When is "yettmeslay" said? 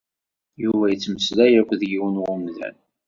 0.91-1.53